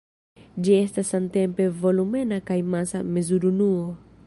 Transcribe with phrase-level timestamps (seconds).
[0.67, 3.85] Ĝi estas samtempe volumena kaj masa mezurunuo.